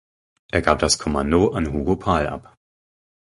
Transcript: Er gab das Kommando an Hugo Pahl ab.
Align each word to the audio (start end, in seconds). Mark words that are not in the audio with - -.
Er 0.51 0.63
gab 0.63 0.79
das 0.79 0.97
Kommando 0.97 1.51
an 1.51 1.71
Hugo 1.71 1.95
Pahl 1.95 2.25
ab. 2.27 2.55